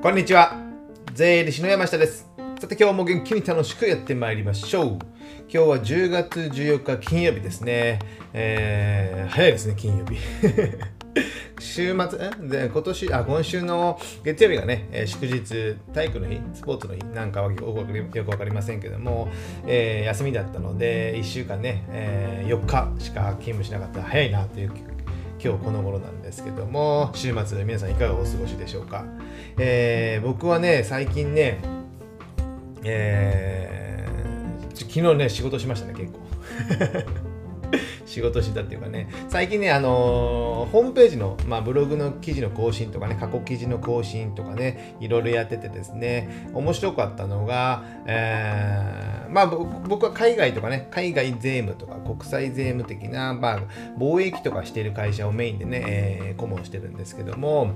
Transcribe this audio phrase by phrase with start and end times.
[0.00, 0.56] こんにちは。
[1.12, 2.30] 税理士の山下です。
[2.60, 4.86] さて今日も元気に楽しくやってまいりましょう。
[4.86, 5.00] 今
[5.48, 7.98] 日は10月14日金曜日ですね。
[8.32, 10.18] えー、早いですね金曜日。
[11.58, 19.28] 週末で今年あ今週の月曜日がね、えー、祝日体育の日スポーツの日なんかはよく分かりませんけども、
[19.66, 24.70] えー、休みだったので1週間ね、えー、4日しか勤務しなかったら早いなという
[25.42, 29.04] 今日この頃なんですけども週末皆さんいかがお過ごしでしょうか、
[29.56, 31.58] えー、僕はね最近ね、
[32.84, 37.27] えー、昨日ね仕事しましたね結構。
[38.08, 53.60] 仕事したっていうかね、最近ね、あのー、ホームページの、まあ、ブログの記事の更新とかね、過去記事の更新とかね、いろいろやっててですね、面白かったのが、えー、まあ、僕は海外とかね、海外税務とか国際税務的な、まあ、
[53.98, 57.72] 貿易とかしてる会社をメインでね、えー、顧問してるんですけども、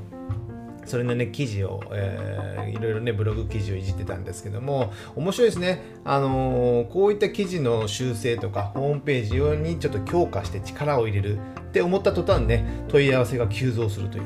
[0.84, 5.82] それのね、記事を、えー、いろいろね、ブログ記事をいじってたんですけども、面白いですね。
[6.04, 14.24] あのー、こういった記事の修正とか、ホームページ用にちょっと強化して力を入れるって思った途端ね、問い合わせが急増するという。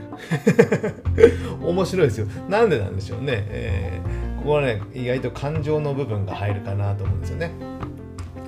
[1.62, 2.26] 面白いですよ。
[2.48, 3.46] なんでなんでしょうね。
[3.48, 7.50] えー、ここはね、意外と感情の部分が入るかなと思うんですよね。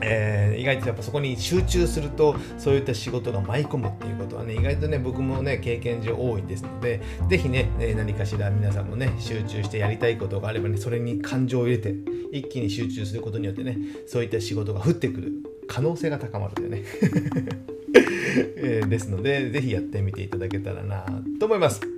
[0.00, 11.94] えー、意外とやっぱそこに集中するとそういった仕事が舞い込むっていうことはね意外とね僕もね経験上多いですので是非ねえ何かしら皆さんもね集中してやりたいことがあればねそれに感情を入れて
[12.32, 15.32] 一気に集中することによってねそういった仕事が降ってくる
[15.66, 16.82] 可能性が高まるというね
[18.60, 21.04] えー、ですので是非やってみていただけたらな
[21.38, 21.97] と思います。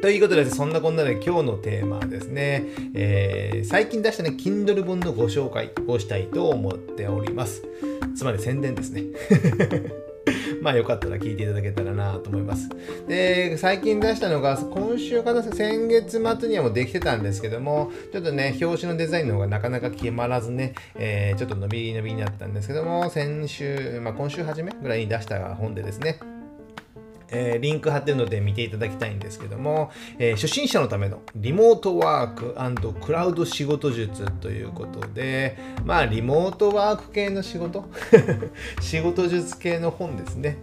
[0.00, 7.64] ということで、そんなこんなで今日のテーマはですね、えー、最近出したね、Kindle 本のご紹介をしたいと思っております。
[8.16, 9.02] つまり宣伝ですね。
[10.62, 12.68] まあよかったら聞いていただけたらなと思います。
[13.08, 26.18] で、最近出したのが、今週かな、先月末にはもうできてたんですけども、ちょっとね、表紙のデザインの方がなかなか決まらずね、えー、ちょっと伸び伸びになったんですけども、先週、まあ今週初めぐらいに出した本でですね、
[27.30, 32.54] えー、リンク貼ってるので見ていただきたいんですけども、えー、初心者のためのリモートワーク
[33.00, 37.84] クラウド仕事術ということで、まあ、リモートワーク系の仕事？
[38.80, 40.56] 仕事術系の本ですね。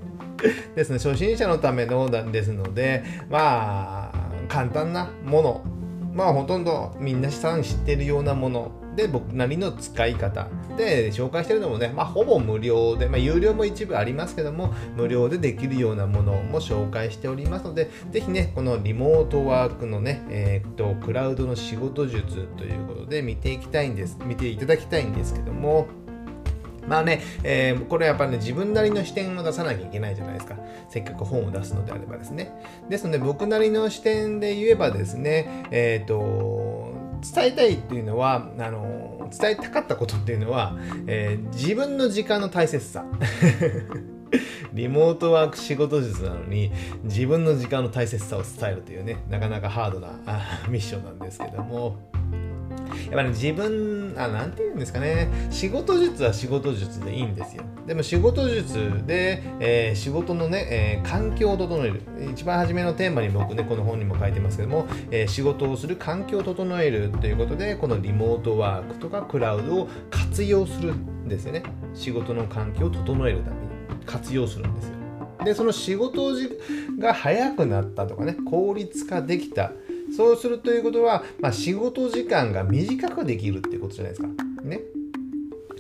[0.76, 5.66] ですね、初心者のためのですので、まあ、簡単なもの、
[6.14, 8.85] まあ、ほとんどみんなさん知ってるようなもの。
[8.96, 10.48] で僕なりの使い方
[10.78, 25.88] で紹介してるのもね、まあ、ほぼ無料で、まあ、有料も一部ありますけども無料でできるようなものも紹介しておりますのでぜひねこのリモートワークのね、えー、っとクラウドの仕事術ということで見ていきたいんです見ていただきたいんですけども
[26.88, 30.56] まあね、えー、これやっぱね、自分なりの視点を出さなきゃいけないじゃないですか。
[30.90, 32.54] せっかく本を出すのであればですね。
[32.90, 36.65] ですので、僕なりの視点で言えばですね、えっ、ー、と、
[37.34, 40.78] 伝えたいっていうのはあの伝えたかったことっていうのは、
[41.08, 43.06] えー、自分の時間の大切さ。
[44.74, 46.70] リモートワーク仕事術なのに
[47.04, 50.10] 自分の時間の大切さを伝えるというねなかなかハードな
[50.68, 52.15] ミッションなんですけども。
[53.06, 57.64] やっぱり、ね、自分、あ、なんて言うんですかね、仕事術は仕事術でいいんですよ。
[57.86, 62.02] でも仕事術で、えー、仕事のね、えー、環境を整える。
[62.32, 71.64] 一番初めのテーマに僕ね、この本にも書いてますけども、えー、仕事をする環境を整えるということで、このリモートワークとかクラウドを活用するんですよね。
[71.94, 74.96] 仕事の環境を整えるために活用するんですよ。
[75.44, 76.32] で、その仕事
[76.98, 79.72] が早くなったとかね、効率化できた。
[80.16, 84.28] そうするということは、まあ、仕事時間が短くできるっていうことじゃないですか。
[84.64, 84.82] ね。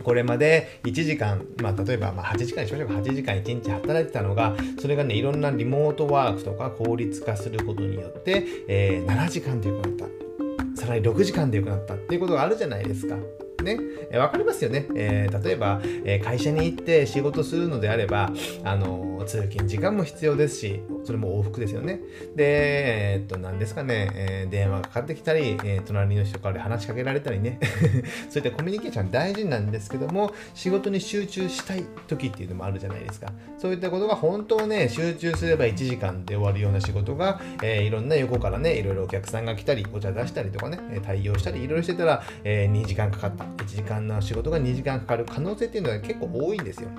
[0.04, 10.80] これまで1時間、まあ、例えばま8時間にしましょうか、8時間1日働いてたのが、それがね、いろんなリモートワークとか効率化することによって、えー、7時間でよくなった。
[10.80, 13.18] さらに6時間でよくなったっていうことがあるじゃないですか。
[13.64, 13.80] ね、
[14.12, 14.86] えわかりますよね。
[14.96, 18.32] えー、例えば、えー、会社に行って仕事するのであれば、
[18.64, 22.00] あの通勤時間も必要ですし、それも往復ですよね。
[22.36, 27.60] で、えー、っと、何ですかね、えー、電話がかかってきたり、えー、隣の人から話しかけられたりね、
[28.30, 33.32] そういったコミュニケーション大事なんですけども、仕事に集中したい時っていうのもあるじゃないですか。
[33.58, 43.44] そういったことが本当はね、集中すれば1時間で終わるような仕事が、えー、いろんな横からね、いろいろお客さんが来たり、お茶出したりとかね、対応したり、いろいろしてたら、え、2時間かかった。
[43.44, 46.90] 1時間の仕事が2時間かかる可能性っていうのは結構多いんですよ。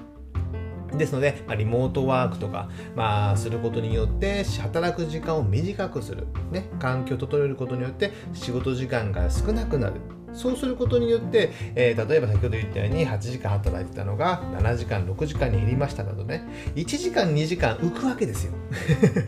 [0.99, 10.01] ですので、まあ、リモートワークとか、まあ、することによって働く時間を短くする、ね、環境を整えることによって仕事時間が少なくなる。
[10.37, 16.47] そうすることによって、えー、例えば先ほど言ったように8時間働いてたのが7時間6時間に減りましたなどね。
[16.75, 18.53] 1時間2時間浮くわけですよ。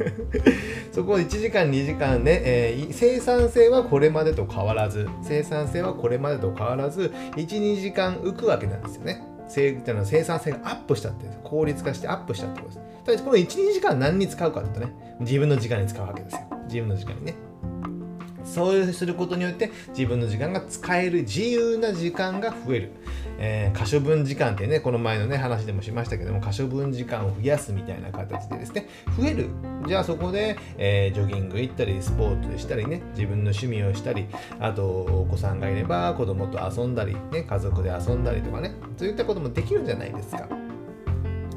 [0.92, 9.27] そこを1時間2時間ね、えー、生産性はこれまでと変わらず生産性はこれまでと変わらず12時間浮くわけなんですよね。
[9.48, 12.80] 生生産性がアップしたって効率化してアップしたってことです。
[13.04, 14.92] ただこの12時間何に使うかってね。
[15.20, 16.40] 自分の時間に使うわけですよ。
[16.66, 17.34] 自分の時間にね。
[18.48, 22.92] そうすることによって自分の時間が使える自由な時間が増える、
[23.38, 29.48] えー、可処分時間ってねこの前のね話でもしましたけども可処分時間を増やすみたいな形でですね増える
[29.86, 34.26] じゃあそこで、えー、ジョギング行ったりスポーツしたりね自分の趣味をしたり
[34.58, 40.48] あとお子さんがいれば子供と遊んだり、ね、家族で遊んだりとかねそういったこともできるんじゃないですか。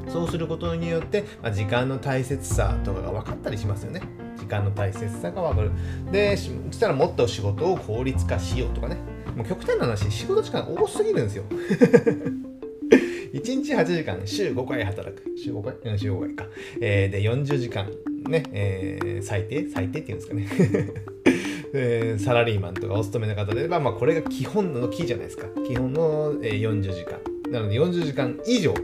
[0.08, 4.21] そうすることによって、まあ、時間の大切さとかが分かったりしますよね。
[4.42, 5.70] 時間の大切さが分かる。
[6.10, 8.96] で、そしたらもっと仕事を効率化しようとかね。
[9.36, 11.44] もう極端な話、仕事時間多すぎるんですよ。
[13.32, 15.22] 1日8時間、週5回働く。
[15.38, 15.92] 週5回？
[15.92, 16.46] うん、週5回か。
[16.80, 17.88] えー、で、40時間、
[18.28, 19.68] ね、えー、最低？
[19.70, 20.48] 最低っていうんですかね。
[21.74, 25.46] えー、サラリーマンとかお勤めの方であれば、まあ、これが基本のキーじゃないですか。
[25.66, 27.18] 基本の、えー、40時間。
[27.50, 28.74] なので40時間以上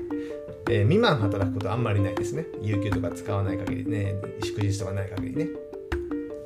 [0.71, 2.47] えー、未満働くことあんまりないですね。
[2.61, 5.49] 有給とか使わない限りね、祝日とかない限りね。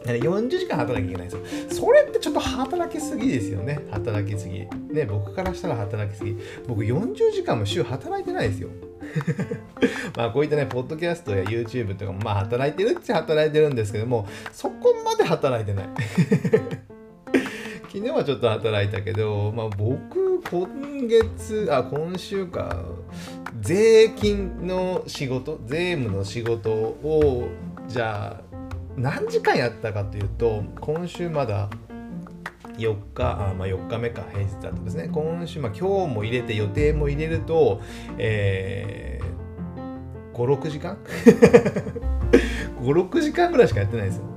[0.05, 1.87] 40時間働きゃいけないんですよ。
[1.87, 3.81] それってちょっと働きすぎですよね。
[3.91, 4.61] 働きすぎ。
[4.91, 6.37] ね、僕からしたら働きすぎ。
[6.67, 8.69] 僕40時間も週働いてないですよ。
[10.17, 15.89] まあこういったね、ポッドキャストや YouTube とかもまあ働いてるっちゃ働いてるんですけども、そこまで働いてない。
[17.93, 22.87] 昨日はちょっと働いたけど、まあ僕、今月、あ、今週か、
[23.63, 27.49] 税金の仕事税務の仕事を
[27.87, 28.57] じゃあ
[28.97, 31.71] 何時間やったかというと今週まだ
[32.77, 35.09] 4日あ、まあ、4日目か平日だったんですね。
[35.13, 37.81] 今週、まあ、今日も入れて予定も入れると、
[38.19, 40.99] えー、56時間？
[42.83, 44.32] 56時間ぐらいしかやってないですよ。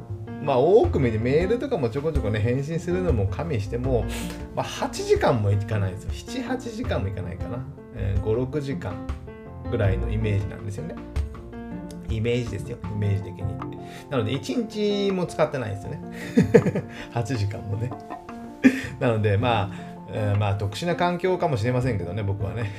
[0.46, 4.06] まあ多く見てメールとかもちょこちょこね返信するのも加味しても、
[4.56, 6.12] まあ、8時間もいかないですよ
[6.44, 7.66] 78時間もいかないかな
[7.96, 8.96] えー、56時間
[9.72, 10.96] ぐらいのイメージなんですよね。
[12.10, 13.58] イメージですよ、イメージ的に。
[14.10, 16.02] なので、1日も使ってないですよね。
[17.14, 17.90] 8時間もね。
[19.00, 19.72] なので、まあ、
[20.12, 22.72] えー、まあ、特殊な環境かもしれませんけどね、僕はね。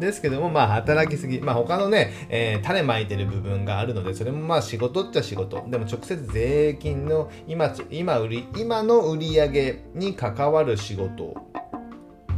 [0.00, 1.40] ですけども、まあ、働きすぎ。
[1.40, 5.64] まあ、他のね、えー、種まいてる部分があるので、それもまあ、仕事っちゃ仕事。
[5.68, 11.36] でも、直接税金の今、今売り、今の売り上げに関わる仕事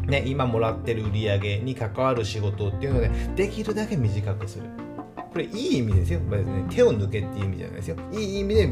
[0.07, 4.65] ね、今もらってる売り上げに関わる仕事っていうので、できるだけ短くする。
[5.33, 6.21] これいい意味ですよ。
[6.31, 7.97] 別に手を抜けっていう意味じゃないですよ。
[8.13, 8.67] いい意味で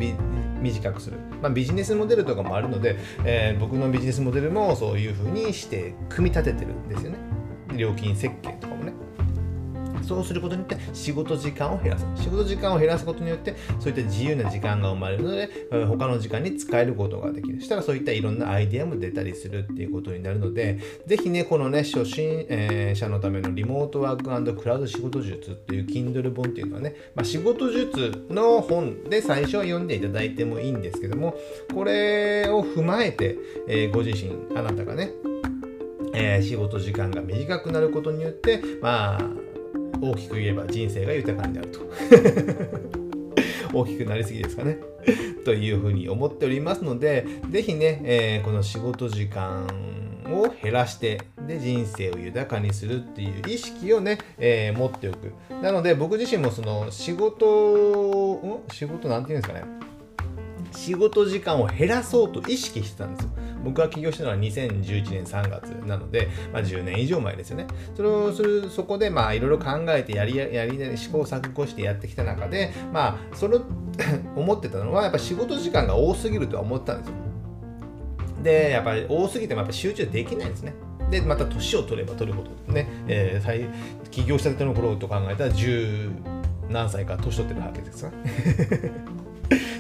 [0.60, 1.18] 短くする。
[1.40, 7.18] まあ、ビジネスモデルとかもあるので、えー、僕のビジネスモデルもそういうふうにして組み立ててるんですよね。
[7.76, 8.69] 料金設計と。
[10.02, 12.06] そうすることによって仕事時間を減らす。
[12.16, 15.50] 仕事時間を減らすことによって、そういった自由な時間が生まれるので、
[15.86, 17.58] 他の時間に使えることができる。
[17.58, 22.46] そしたらそういったいろんなアイデアも出たりするっていうことになるので、ぜひね、このね、初心、
[22.94, 31.34] 者のためのリモートワーククラウド仕事術っていう Kindle 本っていうのはね、まあ、仕事術の本で最初は読んでいただいてもいいんですけども、
[31.74, 33.36] これを踏まえて、
[33.68, 35.10] えー、ご自身、あなたがね、
[36.14, 39.20] えー、仕事時間が短くなることによって、まあ、
[40.00, 41.80] 大きく言えば人生が豊かになると。
[43.72, 44.78] 大きくなりすぎですかね。
[45.44, 49.66] というふうに思っておりますので是非ね、えー、この仕事時間
[50.26, 55.32] を減らしてで人生を豊かにするっていう意識をね、えー、持っておく。
[55.62, 57.44] なので僕自身もその仕事
[58.68, 59.64] ん仕事なんていうんですかね。
[60.72, 63.30] 仕事時間を減らそうと意識してたんですよ。
[63.64, 67.66] 僕が起業したのは2011年3月なので、まあ、10年以上前ですよね。
[67.94, 73.58] それをする、そこで、まあ、いろいろ考えてやり、やり、試行錯誤してやってきた中で、まあ、それ
[74.36, 77.14] 思ってたのは、やっぱ仕事時間が多すぎるとは思ったんですよ。
[78.42, 80.74] で、やっぱり多すぎてもやっぱ集中できないんですね。
[81.10, 83.70] で、また年を取れば取るほどね、えー、
[84.10, 86.10] 起業したての頃と考えたら10
[86.70, 88.12] 何歳か年取ってるわけですか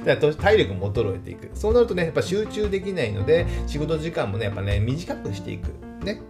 [0.04, 1.50] だから体力も衰えていく。
[1.54, 5.72] そうなるとね、やっぱ集中できないので、仕事時間もね、やっぱね、短くしていく。
[6.04, 6.20] ね。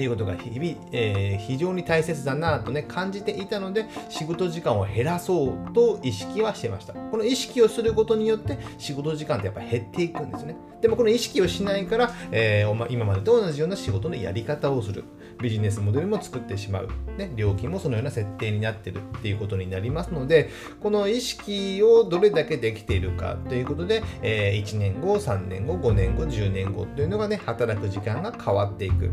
[0.00, 6.94] っていうことが日々、えー、非常に大切だなとね感じていたので仕事時間を減らそうと意識はしてました。
[6.94, 10.56] この意識をすることによって仕事時間ってやっぱ減っていくんですね。
[10.80, 15.04] でもこの意識をしないから、えー、今までと同じような仕事のやり方をする。
[15.40, 29.10] ビジネスモデルも作ってしまう、ね、料金もそのような設定になってるっていうことになりますのでこの意識をどれだけできているかということで、えー、1年後3年後5年後10年後というのがね働く時間が変わっていく。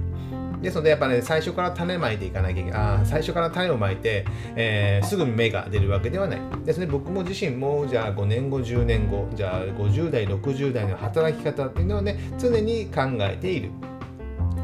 [0.62, 2.80] ですので、やっぱね、最初から種まいていかなきゃいけない。
[2.80, 6.40] あ最初から種をまいて、えー、すぐ芽が出るわけではない。
[6.66, 13.72] ですね、僕も自身も、じゃあ5年後、10年後、じゃあ50代、60代の働き方っていうのはね、常に考えている。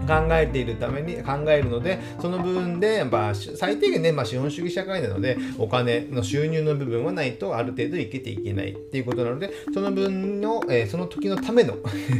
[0.04, 11.76] 考えているために考えるのでその部分で、まあ、最低限ね、まあ、資本主義社会なのでお金の収入の部分はないとある程度いけていけないっていうことなのでその分の、えー、その時のための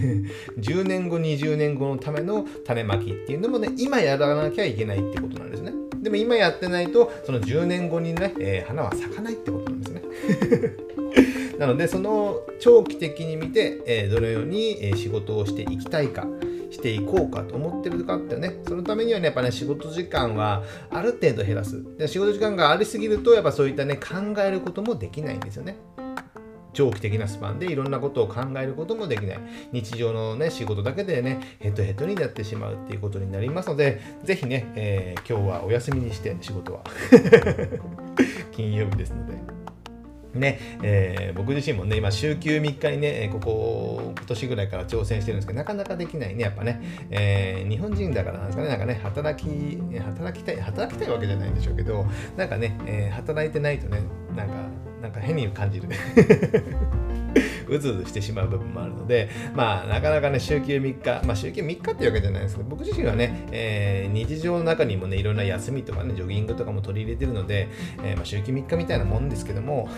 [0.60, 5.74] 10年後20年後のための種まきっていうのもね今やらなきゃいけないってことなんですね。
[6.02, 10.02] でも今やってないとその10年後にね、えー、花は咲かないってことなんですね。
[11.58, 16.28] なのでその長期的に見て、えー、どのように仕事をしていきたいか。
[16.74, 21.84] していこうかと思ってるかってね、そのためにはね、やっぱね、仕事時間はある程度減らす。
[21.98, 25.78] で仕事時間がありすぎると、やっぱそういったね、考えることもできないんですよね。
[26.74, 29.40] 長期的なスパンでいろんなことを考えることもできない。
[29.72, 36.84] 日常のね、仕事だけでね、ヘッドヘッドになってしまうっていうことになりますので、ぜひね、えー、今日はお休みにして仕事は。
[38.52, 39.73] 金曜日ですので。
[40.34, 54.02] ねえー、僕自身もね、今、週休3日にね、ここ、今年ぐらいから挑戦してるんですけど、なかなかできないね、やっぱね、えー、日本人だからなんですかね、なんかね、働き、働きたい、働きたいわけじゃないんでしょうけど、なんかね、えー、働いてないとね、
[54.36, 54.54] なんか、
[55.02, 55.90] なんか変に感じる。
[57.76, 67.68] うずうずしてしまう部分もあるので、まあ、なかなかね、週休3日、まあ、週休3日っていうわけじゃないですけど、僕自身はね、えー、日常の中にもね、いろんな休みとかね、ジョギングとかも取り入れてるので、
[68.04, 69.90] えー、まあ、週休3日みたいなもんですけども、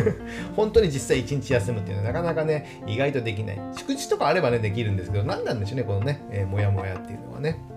[0.56, 3.58] 本当に実際1日休むっていうのはなかなかね、意外とできない。
[3.76, 7.71] 祝日とかあればね、できるんですけど、何なんでしょうね、このね、えー、もやもやっていうのはね。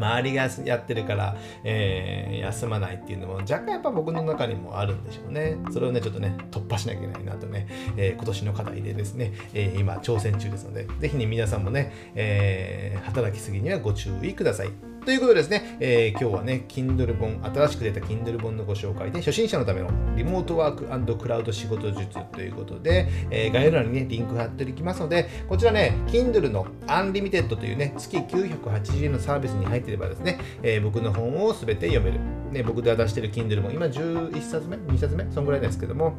[0.00, 5.58] 周りがやってるから、えー、休まないっていうのも若干やっぱ僕の中にもあるんでしょうね。
[5.70, 7.66] それをね、ちょっとね、突破しなきゃいけないなとね、
[7.96, 14.89] えー、今年の課題でですね、えー、今挑戦中ですので、ぜひね、皆さんもね、え働きすぎにはご注意ください。
[15.04, 32.20] ということでですね、えー、今日はね、Kindle 本、新しく出た Kindle 本のご紹介で、初心者のためのリモートワーククラウド仕事術ということで、えー、概要欄にね、リンク貼っておきますので、こちらね、Kindle の Unlimited というね、月980円のサービスに入っていればですね、えー、僕の本をすべて読める。
[32.52, 36.14] ね、僕が出してる Kindle 本、今11冊目 ?2 冊目そんぐらいですけども、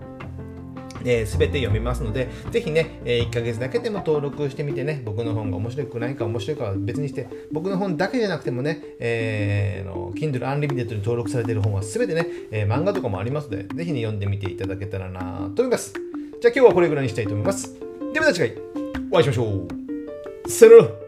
[1.06, 15.94] えー、全て読みますので、ぜひね、えー、1ヶ月だけでも登録してみてね、僕の本が面白くないか面白いかは別にして、僕の本だけじゃなくてもね、えー、の Kindle Unlimited に登録されている本は全てね、えー、漫画とかもありますので、ぜひね、読んでみていただけたらなと思います。
[15.94, 17.74] じゃあ今日はこれぐらいにしたいと思います。
[18.14, 18.58] ではまた次回
[19.12, 19.68] お会いしましょ
[20.48, 20.50] う。
[20.50, 21.01] さよなら